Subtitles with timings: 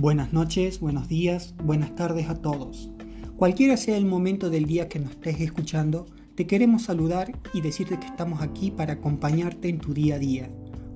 [0.00, 2.90] Buenas noches, buenos días, buenas tardes a todos.
[3.36, 8.00] Cualquiera sea el momento del día que nos estés escuchando, te queremos saludar y decirte
[8.00, 10.50] que estamos aquí para acompañarte en tu día a día.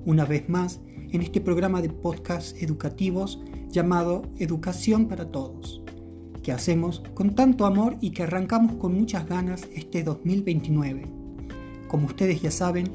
[0.07, 0.79] Una vez más,
[1.11, 3.39] en este programa de podcast educativos
[3.69, 5.83] llamado Educación para Todos,
[6.41, 11.03] que hacemos con tanto amor y que arrancamos con muchas ganas este 2029.
[11.89, 12.89] Como ustedes ya saben,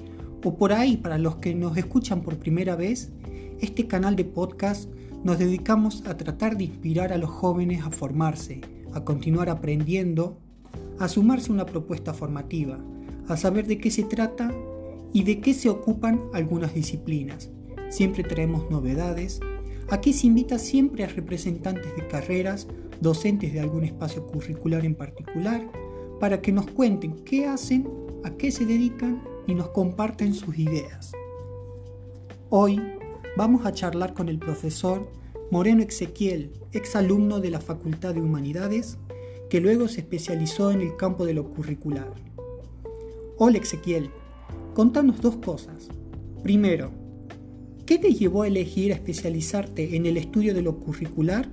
[0.44, 3.12] o por ahí para los que nos escuchan por primera vez,
[3.60, 4.90] este canal de podcast
[5.22, 8.60] nos dedicamos a tratar de inspirar a los jóvenes a formarse,
[8.92, 10.38] a continuar aprendiendo,
[10.98, 12.78] a sumarse a una propuesta formativa,
[13.28, 14.50] a saber de qué se trata
[15.12, 17.50] y de qué se ocupan algunas disciplinas.
[17.90, 19.40] Siempre traemos novedades.
[19.90, 22.66] Aquí se invita siempre a representantes de carreras,
[23.00, 25.70] docentes de algún espacio curricular en particular,
[26.18, 27.88] para que nos cuenten qué hacen,
[28.24, 31.12] a qué se dedican y nos comparten sus ideas.
[32.50, 32.80] Hoy
[33.36, 35.10] vamos a charlar con el profesor
[35.50, 38.98] Moreno Ezequiel, exalumno de la Facultad de Humanidades,
[39.48, 42.12] que luego se especializó en el campo de lo curricular.
[43.38, 44.10] Hola Ezequiel,
[44.74, 45.88] contanos dos cosas.
[46.42, 46.90] Primero,
[47.86, 51.48] ¿qué te llevó a elegir especializarte en el estudio de lo curricular?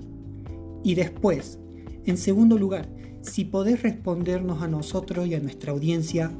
[0.83, 1.59] Y después,
[2.05, 2.89] en segundo lugar,
[3.21, 6.31] si podés respondernos a nosotros y a nuestra audiencia,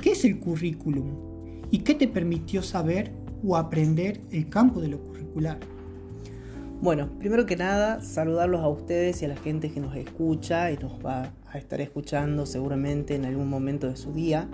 [0.00, 1.10] ¿qué es el currículum?
[1.70, 5.58] ¿Y qué te permitió saber o aprender el campo de lo curricular?
[6.80, 10.76] Bueno, primero que nada, saludarlos a ustedes y a la gente que nos escucha y
[10.76, 14.48] nos va a estar escuchando seguramente en algún momento de su día.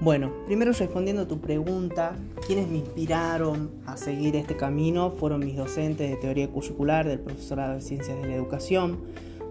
[0.00, 5.56] Bueno, primero respondiendo a tu pregunta, quienes me inspiraron a seguir este camino fueron mis
[5.56, 8.98] docentes de teoría curricular del profesorado de Ciencias de la Educación.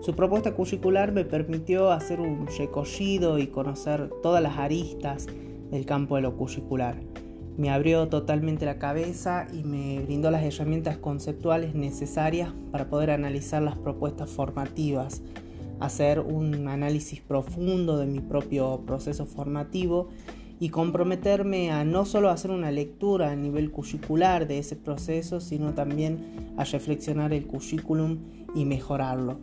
[0.01, 5.27] Su propuesta curricular me permitió hacer un recorrido y conocer todas las aristas
[5.71, 6.97] del campo de lo curricular
[7.57, 13.61] me abrió totalmente la cabeza y me brindó las herramientas conceptuales necesarias para poder analizar
[13.61, 15.21] las propuestas formativas,
[15.79, 20.09] hacer un análisis profundo de mi propio proceso formativo
[20.59, 25.73] y comprometerme a no solo hacer una lectura a nivel curricular de ese proceso, sino
[25.73, 28.19] también a reflexionar el currículum
[28.55, 29.37] y mejorarlo.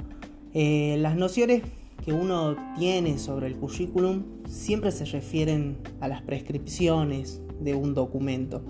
[0.53, 1.63] Eh, las nociones
[2.05, 8.63] que uno tiene sobre el currículum siempre se refieren a las prescripciones, de un documento.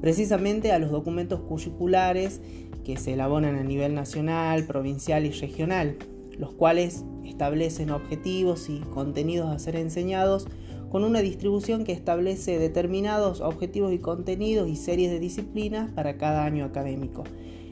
[0.00, 2.40] Precisamente a los documentos curriculares
[2.84, 5.96] que se elaboran a nivel nacional, provincial y regional,
[6.38, 10.46] los cuales establecen objetivos y contenidos a ser enseñados
[10.88, 16.44] con una distribución que establece determinados objetivos y contenidos y series de disciplinas para cada
[16.44, 17.24] año académico.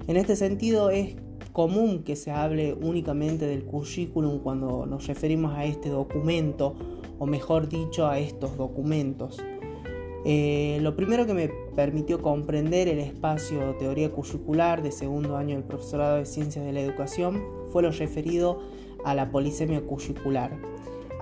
[0.06, 1.16] En este sentido es
[1.56, 6.74] común que se hable únicamente del currículum cuando nos referimos a este documento
[7.18, 9.42] o mejor dicho a estos documentos.
[10.26, 15.64] Eh, lo primero que me permitió comprender el espacio teoría curricular de segundo año del
[15.64, 17.42] profesorado de ciencias de la educación
[17.72, 18.60] fue lo referido
[19.06, 20.60] a la polisemia curricular.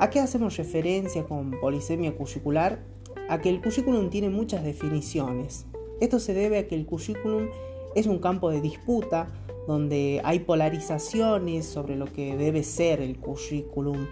[0.01, 2.81] ¿A qué hacemos referencia con polisemia curricular?
[3.29, 5.67] A que el currículum tiene muchas definiciones.
[6.01, 7.51] Esto se debe a que el currículum
[7.95, 9.29] es un campo de disputa
[9.67, 14.07] donde hay polarizaciones sobre lo que debe ser el currículum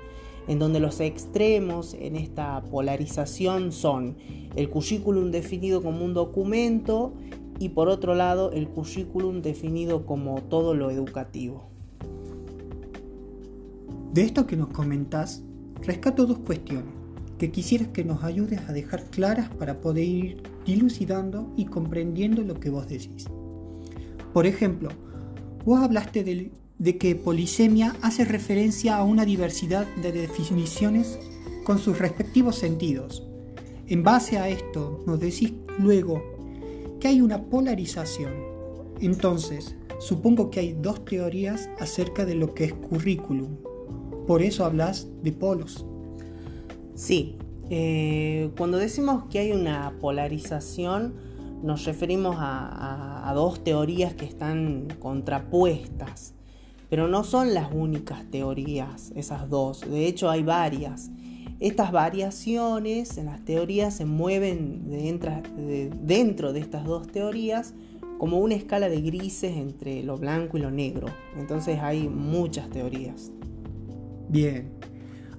[0.48, 4.16] en donde los extremos en esta polarización son
[4.56, 7.14] el currículum definido como un documento
[7.58, 11.68] y por otro lado el currículum definido como todo lo educativo.
[14.12, 15.42] De esto que nos comentás,
[15.82, 16.92] rescato dos cuestiones
[17.38, 22.54] que quisieras que nos ayudes a dejar claras para poder ir dilucidando y comprendiendo lo
[22.60, 23.26] que vos decís.
[24.32, 24.90] Por ejemplo,
[25.64, 31.18] vos hablaste de que polisemia hace referencia a una diversidad de definiciones
[31.64, 33.26] con sus respectivos sentidos.
[33.86, 36.22] En base a esto, nos decís luego
[36.98, 38.32] que hay una polarización.
[39.00, 43.56] Entonces, supongo que hay dos teorías acerca de lo que es currículum.
[44.26, 45.84] Por eso hablas de polos.
[46.94, 47.36] Sí,
[47.70, 51.14] eh, cuando decimos que hay una polarización,
[51.62, 56.34] nos referimos a dos teorías que están contrapuestas.
[56.90, 59.80] Pero no son las únicas teorías, esas dos.
[59.80, 61.10] De hecho, hay varias.
[61.58, 67.74] Estas variaciones en las teorías se mueven dentro de estas dos teorías
[68.18, 71.06] como una escala de grises entre lo blanco y lo negro.
[71.36, 73.32] Entonces hay muchas teorías.
[74.28, 74.72] Bien,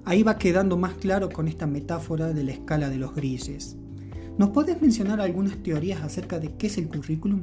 [0.06, 3.78] ahí va quedando más claro con esta metáfora de la escala de los grises.
[4.38, 7.41] ¿Nos puedes mencionar algunas teorías acerca de qué es el currículum?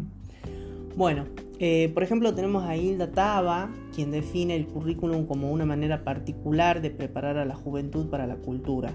[0.96, 1.24] Bueno,
[1.60, 6.82] eh, por ejemplo, tenemos a Hilda Taba, quien define el currículum como una manera particular
[6.82, 8.92] de preparar a la juventud para la cultura.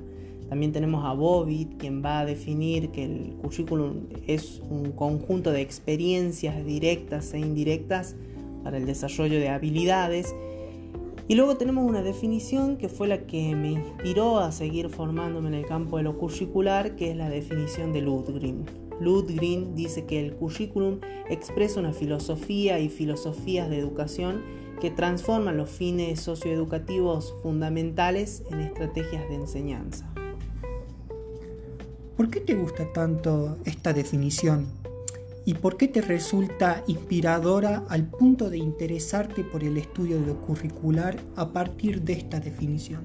[0.50, 5.62] También tenemos a Bobbitt, quien va a definir que el currículum es un conjunto de
[5.62, 8.16] experiencias directas e indirectas
[8.64, 10.36] para el desarrollo de habilidades.
[11.28, 15.56] Y luego tenemos una definición que fue la que me inspiró a seguir formándome en
[15.56, 18.66] el campo de lo curricular, que es la definición de Ludgren.
[19.00, 24.44] Ludgren dice que el currículum expresa una filosofía y filosofías de educación
[24.80, 30.08] que transforman los fines socioeducativos fundamentales en estrategias de enseñanza.
[32.16, 34.68] ¿Por qué te gusta tanto esta definición?
[35.48, 40.42] ¿Y por qué te resulta inspiradora al punto de interesarte por el estudio de lo
[40.42, 43.04] curricular a partir de esta definición?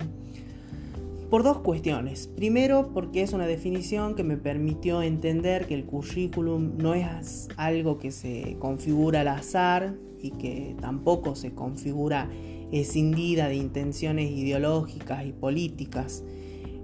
[1.29, 2.29] Por dos cuestiones.
[2.29, 7.99] Primero, porque es una definición que me permitió entender que el currículum no es algo
[7.99, 12.31] que se configura al azar y que tampoco se configura
[12.73, 16.25] escindida de intenciones ideológicas y políticas.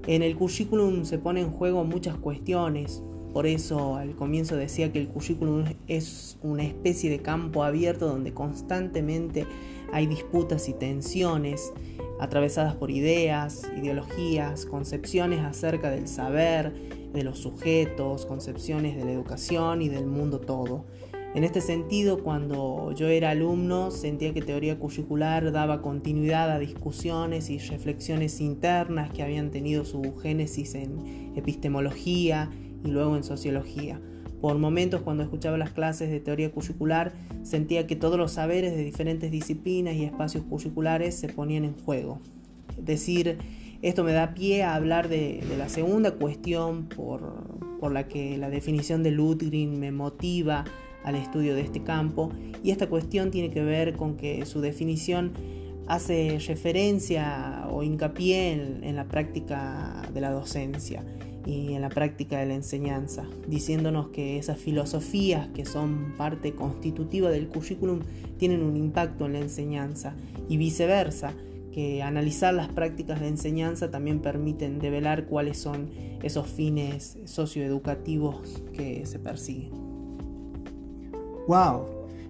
[0.07, 3.03] En el currículum se ponen en juego muchas cuestiones,
[3.33, 8.33] por eso al comienzo decía que el currículum es una especie de campo abierto donde
[8.33, 9.47] constantemente
[9.93, 11.73] hay disputas y tensiones
[12.19, 16.73] atravesadas por ideas, ideologías, concepciones acerca del saber,
[17.13, 20.85] de los sujetos, concepciones de la educación y del mundo todo.
[21.35, 27.51] En este sentido, cuando yo era alumno, sentía que teoría curricular daba continuidad a discusiones
[27.51, 32.51] y reflexiones internas que habían tenido su génesis en epistemología
[32.87, 34.01] y luego en sociología.
[34.41, 37.13] Por momentos cuando escuchaba las clases de teoría curricular
[37.43, 42.21] sentía que todos los saberes de diferentes disciplinas y espacios curriculares se ponían en juego.
[42.79, 43.39] Es decir,
[43.83, 48.51] esto me da pie a hablar de, la segunda cuestión por, por, la que la
[48.51, 50.65] definición de Ludgren me motiva
[51.05, 52.31] al estudio de este campo
[52.63, 55.33] y esta cuestión tiene que ver con que su definición
[55.87, 58.53] hace referencia o hincapié
[58.83, 61.05] en la práctica de la docencia
[61.47, 67.31] y en la práctica de la enseñanza, diciéndonos que esas filosofías que son parte constitutiva
[67.31, 68.01] del currículum
[68.37, 70.15] tienen un impacto en la enseñanza
[70.49, 71.33] y viceversa,
[71.73, 75.91] que analizar las prácticas de enseñanza también permiten develar cuáles son
[76.23, 79.71] esos fines socioeducativos que se persiguen.
[81.47, 81.85] ¡Wow!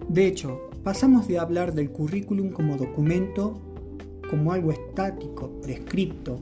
[0.09, 3.57] De hecho, pasamos de hablar del currículum como documento,
[4.29, 6.41] como algo estático, prescripto,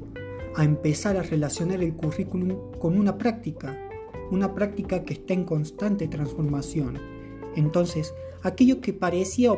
[0.56, 3.78] a empezar a relacionar el currículum con una práctica,
[4.32, 6.98] una práctica que está en constante transformación.
[7.56, 8.14] Entonces,
[8.44, 9.52] aquello que parecía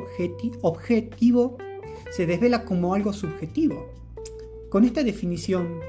[0.62, 1.58] objetivo
[2.12, 3.88] se desvela como algo subjetivo.
[4.70, 5.80] Con esta definición,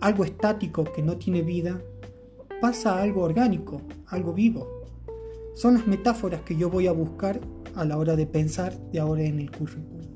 [0.00, 1.82] algo estático que no tiene vida
[2.60, 4.66] pasa a algo orgánico, algo vivo.
[5.54, 7.40] Son las metáforas que yo voy a buscar
[7.74, 10.06] a la hora de pensar de ahora en el currículum.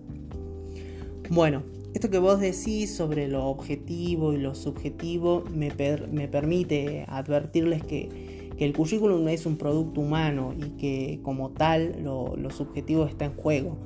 [1.31, 1.63] Bueno,
[1.95, 8.75] esto que vos decís sobre lo objetivo y lo subjetivo me, permite advertirles que, el
[8.75, 13.77] currículum es un producto humano y que como tal lo, subjetivo está en juego.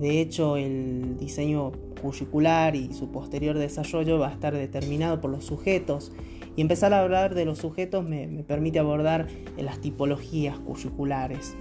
[0.00, 1.70] De hecho, el diseño
[2.02, 6.10] curricular y su posterior desarrollo va a estar determinado por los sujetos.
[6.56, 11.54] Y empezar a hablar de los sujetos me, me permite abordar las tipologías curriculares.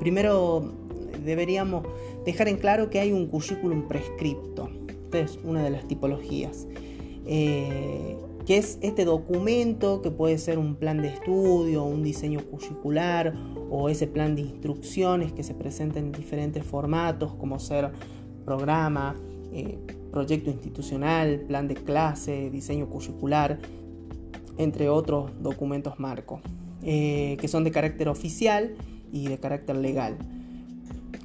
[0.00, 0.74] Primero
[1.24, 1.86] deberíamos
[2.24, 4.68] dejar en claro que hay un currículum prescripto
[5.12, 6.66] es una de las tipologías.
[7.26, 8.16] Eh,
[8.46, 13.34] que es este documento que puede ser un plan de estudio, un diseño curricular
[13.70, 17.90] o ese plan de instrucciones que se presenta en diferentes formatos como ser
[18.44, 19.16] programa,
[19.52, 19.78] eh,
[20.12, 23.58] proyecto institucional, plan de clase, diseño curricular,
[24.58, 26.40] entre otros documentos marco,
[26.82, 28.76] eh, que son de carácter oficial
[29.10, 30.16] y de carácter legal.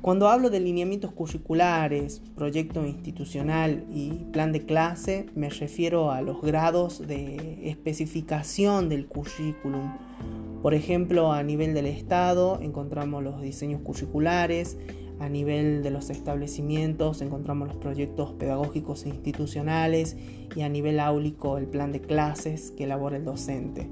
[0.01, 6.41] Cuando hablo de lineamientos curriculares, proyecto institucional y plan de clase, me refiero a los
[6.41, 9.95] grados de especificación del currículum.
[10.63, 14.79] Por ejemplo, a nivel del Estado encontramos los diseños curriculares,
[15.19, 20.17] a nivel de los establecimientos encontramos los proyectos pedagógicos e institucionales
[20.55, 23.87] y a nivel áulico el plan de clases que elabora el docente.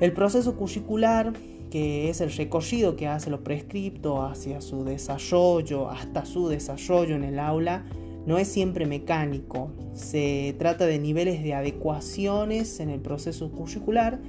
[0.00, 1.32] El proceso curricular
[1.72, 7.24] que es el recorrido que hace lo prescripto hacia su desarrollo, hasta su desarrollo en
[7.24, 7.86] el aula,
[8.26, 9.70] no es siempre mecánico.
[9.94, 14.20] Se trata de niveles de adecuaciones en el proceso curricular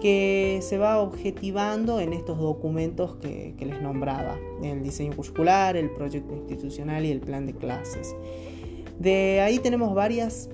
[0.00, 5.90] que se va objetivando en estos documentos que, que les nombraba, el diseño curricular, el
[5.90, 8.16] proyecto institucional y el plan de clases.
[8.98, 10.50] De ahí tenemos varias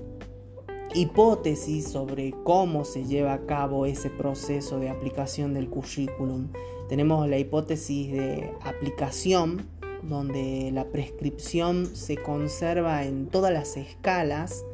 [0.93, 6.47] hipótesis sobre cómo se lleva a cabo ese proceso de aplicación del currículum.
[6.89, 9.67] Tenemos la hipótesis de aplicación,
[10.03, 14.65] donde la prescripción se conserva en todas las escalas.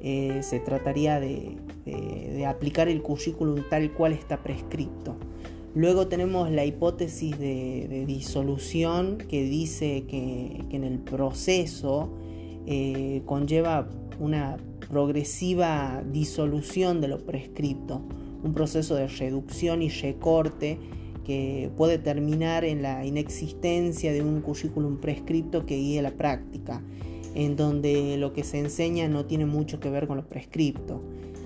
[0.00, 1.56] Eh, se trataría de,
[2.46, 5.16] aplicar el currículum tal cual está prescripto.
[5.74, 12.10] Luego tenemos la hipótesis de, disolución que dice que, en el proceso
[12.66, 14.56] eh, conlleva una
[14.88, 18.02] progresiva disolución de lo prescripto,
[18.42, 20.78] un proceso de reducción y recorte
[21.24, 26.82] que puede terminar en la inexistencia de un currículum prescripto que guíe la práctica,
[27.34, 31.02] en donde lo que se enseña no tiene mucho que ver con lo prescripto.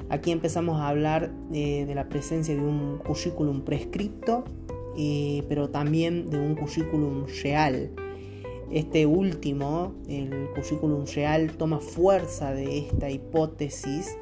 [0.08, 4.44] Aquí empezamos a hablar eh, de la presencia de un currículum prescripto,
[4.96, 7.90] eh, pero también de un currículum real.
[8.70, 14.16] Este último, el currículum real, toma fuerza de esta hipótesis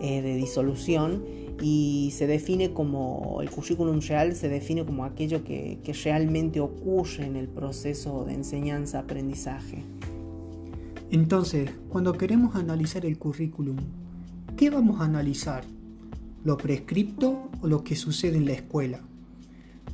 [0.00, 1.24] eh, de disolución
[1.62, 7.24] y se define como, el currículum real se define como aquello que, que realmente ocurre
[7.26, 9.84] en el proceso de enseñanza-aprendizaje.
[11.10, 13.76] Entonces, cuando queremos analizar el currículum,
[14.56, 15.64] ¿Qué vamos a analizar?
[16.44, 19.00] ¿Lo prescripto o lo que sucede en la escuela?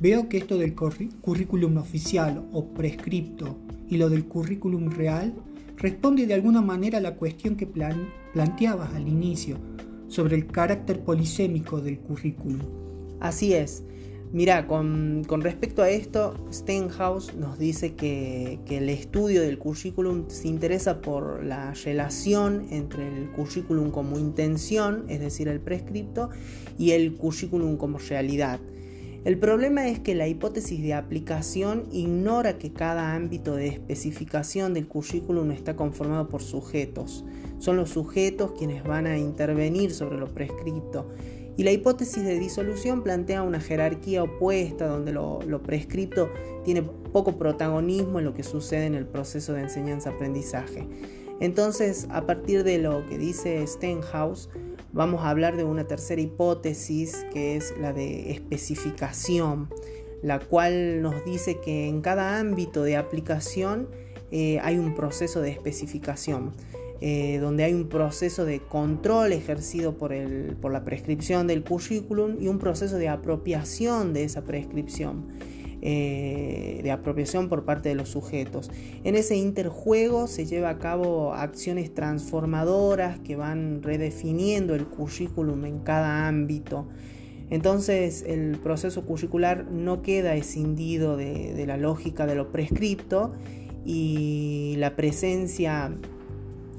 [0.01, 5.31] Veo que esto del currículum oficial o prescripto y lo del currículum real
[5.77, 9.57] responde de alguna manera a la cuestión que planteabas al inicio
[10.07, 12.61] sobre el carácter polisémico del currículum.
[13.19, 13.83] Así es.
[14.33, 20.99] Mira, con, respecto a esto, Stenhouse nos dice que, el estudio del currículum se interesa
[21.01, 26.31] por la relación entre el currículum como intención, es decir, el prescripto,
[26.79, 28.59] y el currículum como realidad.
[29.23, 34.87] El problema es que la hipótesis de aplicación ignora que cada ámbito de especificación del
[34.87, 37.23] currículum está conformado por sujetos.
[37.59, 41.07] Son los sujetos quienes van a intervenir sobre lo prescripto
[41.57, 46.29] y la hipótesis de disolución plantea una jerarquía opuesta donde lo, prescripto
[46.63, 50.87] tiene poco protagonismo en lo que sucede en el proceso de enseñanza-aprendizaje.
[51.39, 54.49] Entonces, a partir de lo que dice Stenhouse,
[54.93, 59.69] vamos a hablar de una tercera hipótesis que es la de especificación,
[60.21, 63.89] la cual nos dice que en cada ámbito de aplicación
[64.31, 66.51] eh, hay un proceso de especificación.
[67.03, 70.13] Eh, donde hay un proceso de control ejercido por,
[70.61, 75.25] por la prescripción del currículum y un proceso de apropiación de esa prescripción.
[75.83, 78.69] Eh, de apropiación por parte de los sujetos.
[79.03, 85.79] En ese interjuego se lleva a cabo acciones transformadoras que van redefiniendo el currículum en
[85.79, 86.85] cada ámbito.
[87.49, 93.33] Entonces el proceso curricular no queda escindido de, la lógica de lo prescripto
[93.83, 95.95] y la presencia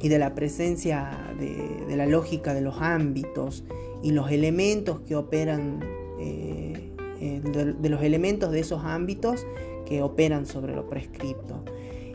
[0.01, 3.65] y de la presencia de, la lógica de los ámbitos
[4.03, 5.81] y los elementos que operan,
[6.21, 6.92] eh,
[7.23, 9.47] eh, de, los elementos de esos ámbitos
[9.87, 11.65] que operan sobre lo prescripto.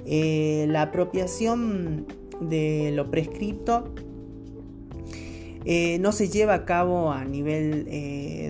[0.05, 2.05] Eh, la apropiación
[2.41, 3.93] de lo prescripto
[5.99, 7.83] no se lleva a cabo a nivel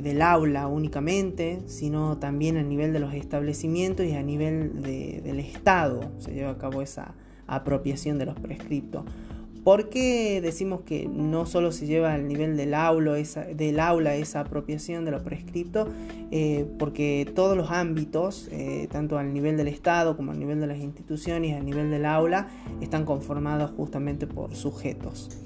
[0.03, 6.11] del aula únicamente, sino también a nivel de los establecimientos y a nivel del Estado
[6.19, 7.15] se lleva a cabo esa
[7.47, 9.03] apropiación de los prescriptos.
[9.67, 14.15] ¿Por qué decimos que no solo se lleva al nivel del aula esa, del aula
[14.15, 15.89] esa apropiación de lo prescripto?
[16.31, 20.67] Eh, porque todos los ámbitos, eh, tanto al nivel del Estado como al nivel de
[20.67, 22.47] las instituciones al nivel del aula,
[22.79, 25.38] están conformados justamente por sujetos.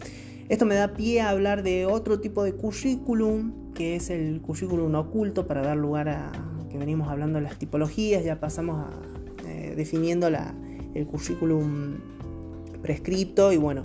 [0.50, 4.94] Esto me da pie a hablar de otro tipo de currículum, que es el currículum
[4.94, 6.32] oculto, para dar lugar a
[6.70, 8.92] que venimos hablando de las tipologías, ya pasamos a
[9.50, 11.96] eh, definiendo el currículum
[12.84, 13.82] prescripto y bueno,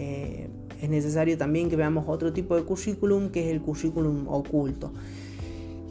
[0.00, 0.48] eh,
[0.80, 4.92] es necesario también que veamos otro tipo de currículum que es el currículum oculto.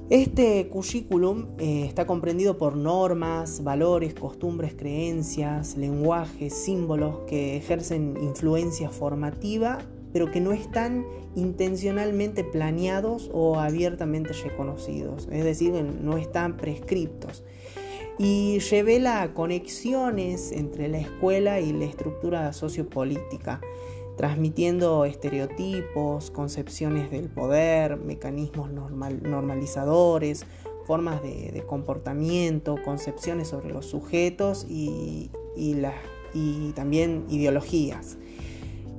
[0.10, 8.90] Este currículum eh, está comprendido por normas, valores, costumbres, creencias, lenguajes, símbolos que ejercen influencia
[8.90, 9.78] formativa,
[10.12, 17.44] pero que no están intencionalmente planeados o abiertamente reconocidos, es decir, no están prescriptos.
[18.18, 23.62] Y revela conexiones entre la escuela y la estructura sociopolítica
[24.20, 30.46] transmitiendo estereotipos, concepciones del poder, mecanismos normalizadores,
[30.86, 35.32] formas de, comportamiento, concepciones sobre los sujetos y,
[36.76, 38.18] también ideologías.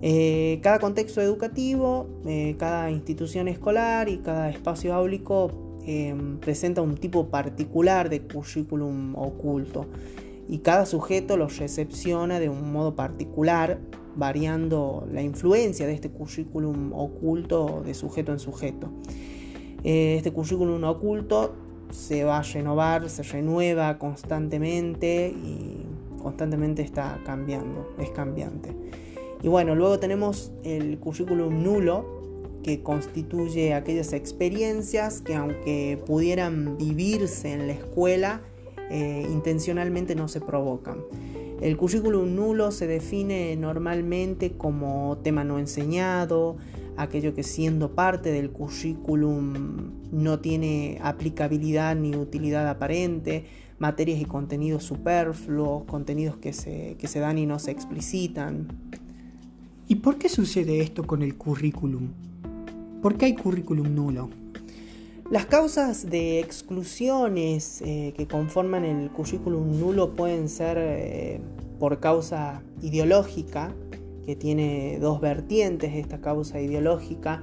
[0.00, 5.50] Eh, cada contexto educativo, eh, cada institución escolar y cada espacio áulico
[5.84, 9.86] em, presenta un tipo particular de currículum oculto
[10.50, 13.78] y cada sujeto los recepciona de un modo particular
[14.16, 18.90] variando la influencia de este currículum oculto de sujeto en sujeto.
[19.84, 21.54] Eh, este currículum oculto
[21.90, 25.86] se va a renovar, se renueva constantemente y
[26.20, 28.74] constantemente está cambiando, es cambiante.
[29.42, 32.18] Y bueno, luego tenemos el currículum nulo,
[32.64, 38.42] que constituye aquellas experiencias que aunque pudieran vivirse en la escuela,
[38.90, 40.98] eh, intencionalmente no se provocan.
[41.60, 46.56] El currículum nulo se define normalmente como tema no enseñado,
[46.96, 53.44] aquello que siendo parte del currículum no tiene aplicabilidad ni utilidad aparente,
[53.78, 58.68] materias y contenidos superfluos, contenidos que se, que se dan y no se explicitan.
[59.86, 62.08] ¿Y por qué sucede esto con el currículum?
[63.02, 64.39] ¿Por qué hay currículum nulo?
[65.30, 71.40] Las causas de exclusiones eh, que conforman el currículum nulo pueden ser eh,
[71.78, 73.72] por causa ideológica,
[74.26, 77.42] que tiene dos vertientes esta causa ideológica.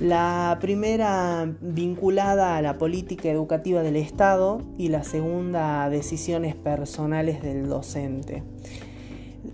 [0.00, 7.40] La primera vinculada a la política educativa del Estado y la segunda a decisiones personales
[7.40, 8.42] del docente.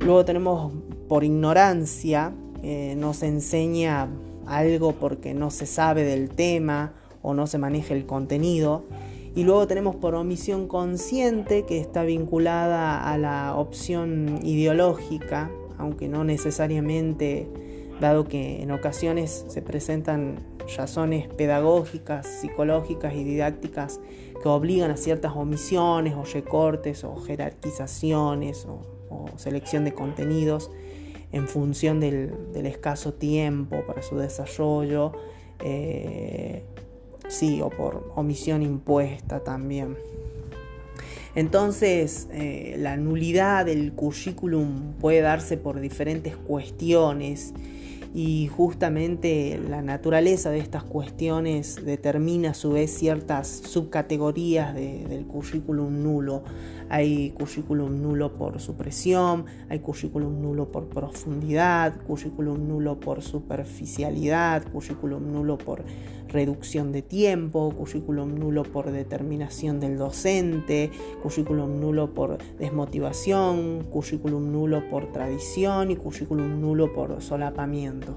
[0.00, 0.72] Luego tenemos
[1.06, 2.32] por ignorancia,
[2.62, 4.08] eh, no se enseña
[4.46, 8.84] algo porque no se sabe del tema, o no se maneja el contenido.
[9.34, 16.22] Y luego tenemos por omisión consciente que está vinculada a la opción ideológica, aunque no
[16.22, 17.48] necesariamente,
[17.98, 20.40] dado que en ocasiones se presentan
[20.76, 24.00] razones pedagógicas, psicológicas y didácticas
[24.42, 28.80] que obligan a ciertas omisiones o recortes o jerarquizaciones o,
[29.36, 30.70] selección de contenidos
[31.32, 35.12] en función del, escaso tiempo para su desarrollo.
[35.64, 36.64] Eh,
[37.32, 39.96] sí, o por omisión impuesta también.
[41.34, 47.54] Entonces, eh, la nulidad del currículum puede darse por diferentes cuestiones
[48.14, 56.02] y justamente la naturaleza de estas cuestiones determina a su vez ciertas subcategorías del currículum
[56.02, 56.42] nulo.
[56.90, 65.32] Hay currículum nulo por supresión, hay currículum nulo por profundidad, currículum nulo por superficialidad, currículum
[65.32, 65.82] nulo por
[66.32, 70.90] reducción de tiempo, currículum nulo por determinación del docente,
[71.22, 78.16] currículum nulo por desmotivación, currículum nulo por tradición y currículum nulo por solapamiento.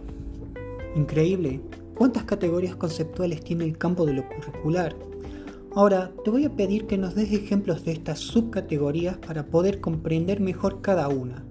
[0.96, 1.62] Increíble.
[1.96, 4.96] ¿Cuántas categorías conceptuales tiene el campo de lo curricular?
[5.74, 10.40] Ahora te voy a pedir que nos des ejemplos de estas subcategorías para poder comprender
[10.40, 11.44] mejor cada una.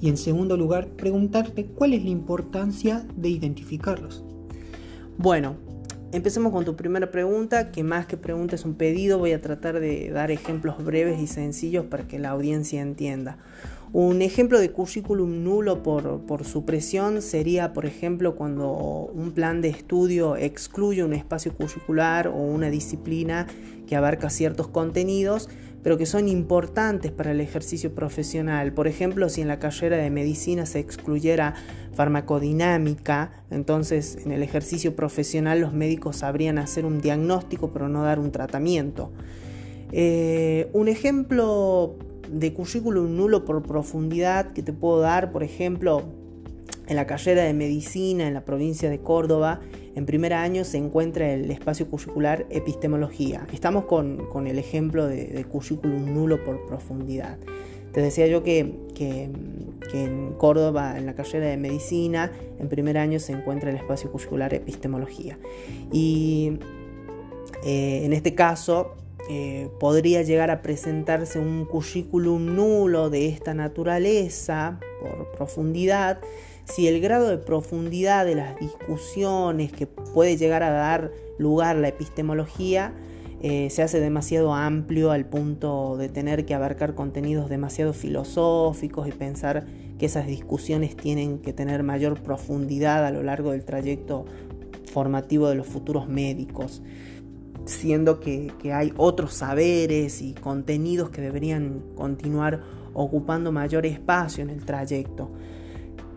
[0.00, 4.24] Y en segundo lugar, preguntarte cuál es la importancia de identificarlos.
[5.18, 5.56] Bueno,
[6.12, 9.80] Empecemos con tu primera pregunta, que más que pregunta es un pedido, voy a tratar
[9.80, 13.38] de dar ejemplos breves y sencillos para que la audiencia entienda.
[13.92, 19.68] Un ejemplo de currículum nulo por, por, supresión sería, por ejemplo, cuando un plan de
[19.68, 23.48] estudio excluye un espacio curricular o una disciplina
[23.86, 25.48] que abarca ciertos contenidos,
[25.86, 28.72] pero que son importantes para el ejercicio profesional.
[28.72, 31.54] Por ejemplo, si en la carrera de medicina se excluyera
[31.94, 38.18] farmacodinámica, entonces en el ejercicio profesional los médicos sabrían hacer un diagnóstico pero no dar
[38.18, 39.12] un tratamiento.
[39.92, 41.94] Eh, un ejemplo
[42.32, 46.02] de currículum nulo por profundidad que te puedo dar, por ejemplo,
[46.88, 49.60] en la carrera de medicina en la provincia de Córdoba,
[49.94, 53.46] en primer año se encuentra el espacio curricular epistemología.
[53.52, 57.38] Estamos con, el ejemplo de, currículum nulo por profundidad.
[57.92, 63.32] Te decía yo que, en Córdoba, en la carrera de medicina, en primer año se
[63.32, 65.38] encuentra el espacio curricular epistemología.
[65.90, 66.58] Y
[67.64, 68.96] eh, en este caso
[69.28, 76.20] eh, podría llegar a presentarse un currículum nulo de esta naturaleza por profundidad
[76.66, 81.88] si el grado de profundidad de las discusiones que puede llegar a dar lugar la
[81.88, 82.92] epistemología
[83.40, 89.12] eh, se hace demasiado amplio al punto de tener que abarcar contenidos demasiado filosóficos y
[89.12, 89.66] pensar
[89.98, 94.24] que esas discusiones tienen que tener mayor profundidad a lo largo del trayecto
[94.90, 96.82] formativo de los futuros médicos,
[97.66, 102.62] siendo que hay otros saberes y contenidos que deberían continuar
[102.94, 105.30] ocupando mayor espacio en el trayecto.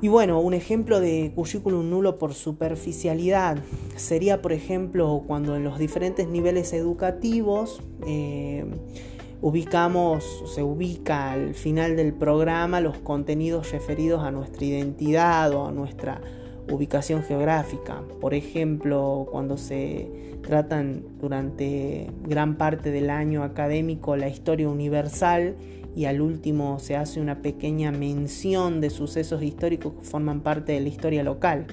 [0.02, 3.58] Y bueno, un ejemplo de currículum nulo por superficialidad
[3.98, 8.64] sería, por ejemplo, cuando en los diferentes niveles educativos eh,
[9.42, 15.72] ubicamos, se ubica al final del programa los contenidos referidos a nuestra identidad o a
[15.74, 16.22] nuestra
[16.72, 18.02] ubicación geográfica.
[18.22, 20.10] Por ejemplo, cuando se
[20.44, 25.56] tratan durante gran parte del año académico la historia universal
[25.96, 30.82] y al último se hace una pequeña mención de sucesos históricos que forman parte de
[30.82, 31.68] la historia local.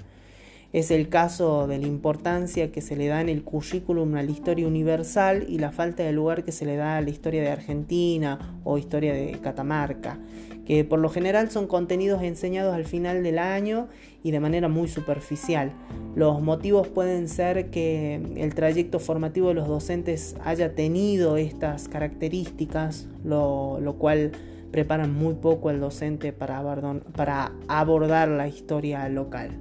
[0.72, 4.30] Es el caso de la importancia que se le da en el currículum a la
[4.30, 7.50] historia universal y la falta de lugar que se le da a la historia de
[7.50, 10.18] Argentina o historia de Catamarca,
[10.66, 13.88] que por lo general son contenidos enseñados al final del año
[14.22, 15.72] y de manera muy superficial.
[16.16, 23.06] Los motivos pueden ser que el trayecto formativo de los docentes haya tenido estas características,
[23.24, 24.32] lo, lo cual
[24.72, 29.52] preparan muy poco al docente para abordar la historia local.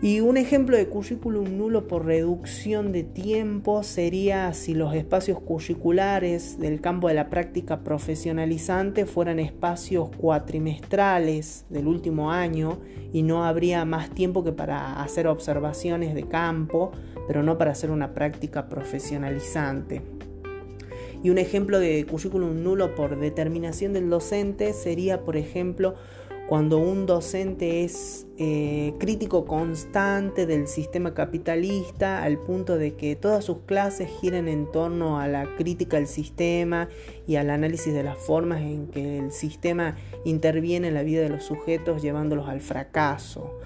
[0.00, 6.60] Y un ejemplo de currículum nulo por reducción de tiempo sería si los espacios curriculares
[6.60, 12.78] del campo de la práctica profesionalizante fueran espacios cuatrimestrales del último año
[13.12, 16.92] y no habría más tiempo que para hacer observaciones de campo,
[17.26, 20.02] pero no para hacer una práctica profesionalizante.
[21.24, 25.96] Y un ejemplo de currículum nulo por determinación del docente sería, por ejemplo,
[26.48, 33.44] cuando un docente es eh, crítico constante del sistema capitalista al punto de que todas
[33.44, 36.88] sus clases giren en torno a la crítica del sistema
[37.26, 41.28] y al análisis de las formas en que el sistema interviene en la vida de
[41.28, 43.58] los sujetos llevándolos al fracaso,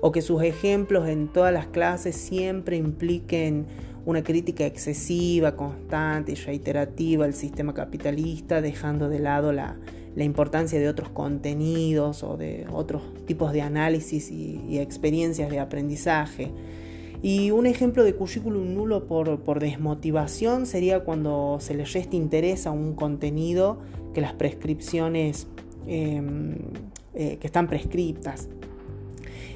[0.00, 3.66] o que sus ejemplos en todas las clases siempre impliquen
[4.06, 9.76] una crítica excesiva, constante y reiterativa al sistema capitalista, dejando de lado la,
[10.14, 16.50] la importancia de otros contenidos o de otros tipos de análisis y, experiencias de aprendizaje.
[17.22, 22.70] Y un ejemplo de currículum nulo por, desmotivación sería cuando se le resta interés a
[22.70, 23.78] un contenido
[24.14, 25.46] que las prescripciones
[25.86, 26.56] em,
[27.14, 28.48] eh, que están prescriptas.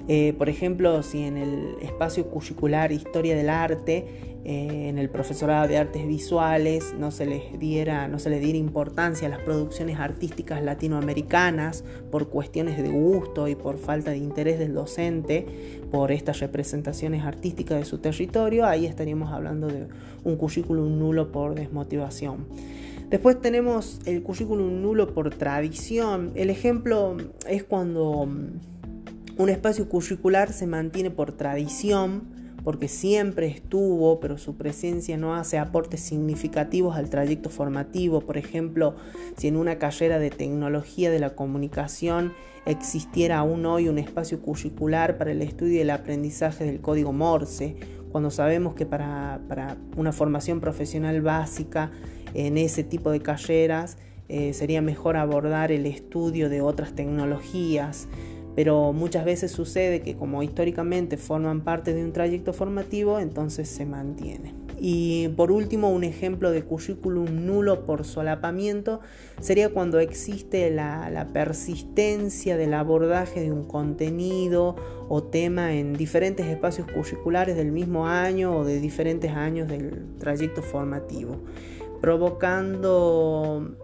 [0.06, 5.66] Eh, por ejemplo, si en el espacio curricular Historia del Arte eh, en el profesorado
[5.66, 9.98] de artes visuales no se les diera, no se le diera importancia a las producciones
[9.98, 15.46] artísticas latinoamericanas por cuestiones de gusto y por falta de interés del docente
[15.90, 19.86] por estas representaciones artísticas de su territorio, ahí estaríamos hablando de
[20.24, 22.46] un currículum nulo por desmotivación.
[23.08, 26.32] Después tenemos el currículum nulo por tradición.
[26.34, 28.73] El ejemplo es cuando mm,
[29.36, 35.58] un espacio curricular se mantiene por tradición porque siempre estuvo, pero su presencia no hace
[35.58, 38.22] aportes significativos al trayecto formativo.
[38.22, 38.96] Por ejemplo,
[39.36, 42.32] si en una carrera de tecnología de la comunicación
[42.64, 47.76] existiera aún hoy un espacio curricular para el estudio y el aprendizaje del código Morse,
[48.10, 49.40] cuando sabemos que para,
[49.96, 51.90] una formación profesional básica
[52.32, 58.08] en ese tipo de carreras eh, sería mejor abordar el estudio de otras tecnologías,
[58.54, 63.84] pero muchas veces sucede que como históricamente forman parte de un trayecto formativo, entonces se
[63.84, 64.64] mantiene.
[64.78, 69.00] Y por último, un ejemplo de currículum nulo por solapamiento
[69.40, 74.76] sería cuando existe la, persistencia del abordaje de un contenido
[75.08, 80.62] o tema en diferentes espacios curriculares del mismo año o de diferentes años del trayecto
[80.62, 81.38] formativo,
[82.00, 83.76] provocando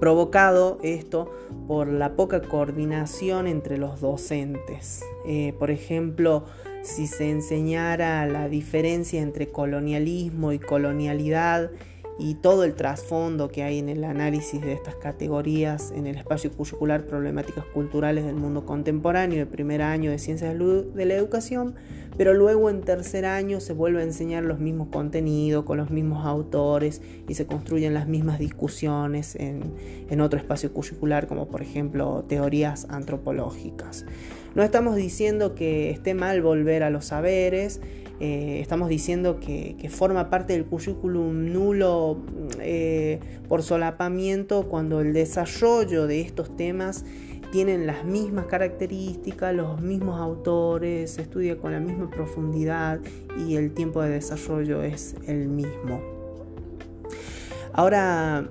[0.00, 1.30] provocado esto
[1.66, 5.02] por la poca coordinación entre los docentes.
[5.26, 6.44] Eh, por ejemplo,
[6.82, 11.70] si se enseñara la diferencia entre colonialismo y colonialidad
[12.18, 16.50] y todo el trasfondo que hay en el análisis de estas categorías en el espacio
[16.50, 21.76] curricular Problemáticas Culturales del Mundo Contemporáneo, el primer año de Ciencias de la Educación,
[22.16, 26.26] pero luego en tercer año se vuelve a enseñar los mismos contenidos, con los mismos
[26.26, 29.62] autores y se construyen las mismas discusiones en,
[30.10, 34.04] en otro espacio curricular, como por ejemplo teorías antropológicas.
[34.56, 37.80] No estamos diciendo que esté mal volver a los saberes,
[38.20, 42.18] eh, estamos diciendo que, forma parte del currículum nulo
[42.60, 47.04] eh, por solapamiento cuando el desarrollo de estos temas
[47.52, 53.00] tienen las mismas características, los mismos autores, se estudia con la misma profundidad
[53.46, 56.00] y el tiempo de desarrollo es el mismo.
[57.72, 58.50] Ahora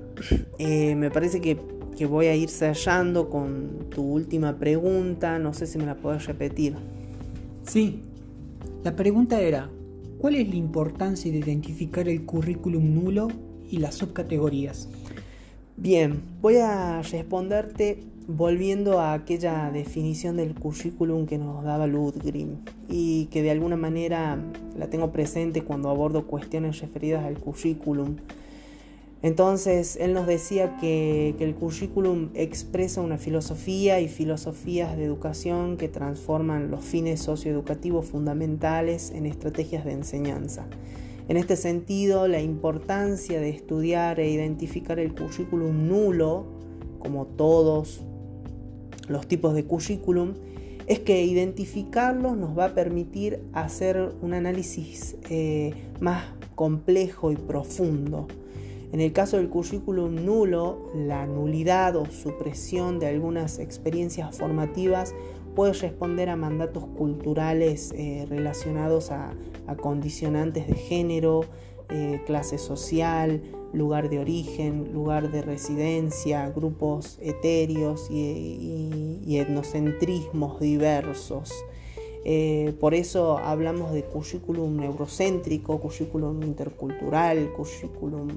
[0.57, 1.59] eh, me parece que,
[1.97, 6.25] que voy a ir sellando con tu última pregunta, no sé si me la puedes
[6.25, 6.75] repetir.
[7.63, 8.01] Sí,
[8.87, 9.69] la pregunta era,
[10.17, 13.27] ¿cuál es la importancia de identificar el currículum nulo
[13.69, 14.87] y las subcategorías?
[15.75, 23.25] Bien, voy a responderte volviendo a aquella definición del currículum que nos daba Ludgrim y
[23.25, 24.41] que de alguna manera
[24.79, 28.15] la tengo presente cuando abordo cuestiones referidas al currículum.
[29.23, 35.87] Entonces, él nos decía que, el currículum expresa una filosofía y filosofías de educación que
[35.87, 40.67] transforman los fines socioeducativos fundamentales en estrategias de enseñanza.
[41.29, 46.45] En este sentido, la importancia de estudiar e identificar el currículum nulo,
[46.99, 48.01] como todos
[49.07, 50.35] los tipos de currículum,
[50.85, 56.23] es que identificarlos nos va a permitir hacer un análisis eh, más
[56.55, 58.27] complejo y profundo
[58.93, 65.13] En el caso del currículum nulo, la nulidad o supresión de algunas experiencias formativas
[65.55, 69.35] puede responder a mandatos culturales eh, relacionados a,
[69.81, 71.41] condicionantes de género,
[71.89, 73.41] eh, clase social,
[73.73, 81.51] lugar de origen, lugar de residencia, grupos etéreos y etnocentrismos diversos.
[82.29, 88.27] Eh, por eso hablamos de currículum neurocéntrico, currículum intercultural, currículum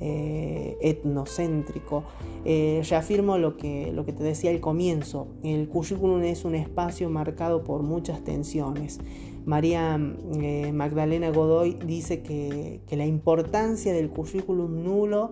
[0.00, 2.04] eh, etnocéntrico.
[2.46, 7.10] Eh, reafirmo lo que, lo que te decía al comienzo, el currículum es un espacio
[7.10, 9.00] marcado por muchas tensiones.
[9.44, 15.30] María Magdalena Godoy dice que, que la importancia del currículum nulo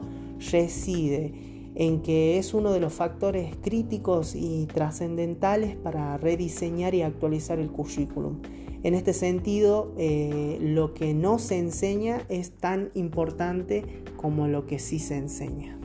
[0.53, 7.59] reside en que es uno de los factores críticos y trascendentales para rediseñar y actualizar
[7.59, 8.41] el currículum.
[8.83, 14.79] En este sentido, eh, lo que no se enseña es tan importante como lo que
[14.79, 15.79] sí se enseña.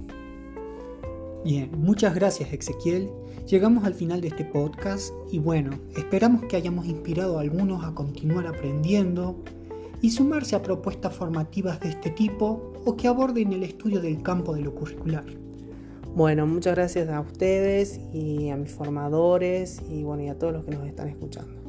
[1.45, 3.09] Bien, muchas gracias Ezequiel.
[3.47, 7.95] Llegamos al final de este podcast y bueno, esperamos que hayamos inspirado a algunos a
[7.95, 9.41] continuar aprendiendo
[10.01, 14.53] y sumarse a propuestas formativas de este tipo o que aborden el estudio del campo
[14.53, 15.25] de lo curricular.
[16.15, 20.65] Bueno, muchas gracias a ustedes y a mis formadores y bueno, y a todos los
[20.65, 21.59] que nos están escuchando.